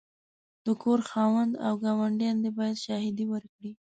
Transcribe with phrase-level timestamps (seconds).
[0.65, 3.71] د کور خاوند او ګاونډیان دي باید شاهدې ورکړې.